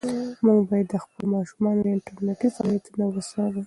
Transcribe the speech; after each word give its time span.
موږ 0.45 0.59
باید 0.69 0.87
د 0.91 0.95
خپلو 1.03 1.25
ماشومانو 1.35 1.81
انټرنيټي 1.95 2.49
فعالیتونه 2.55 3.03
وڅارو. 3.07 3.59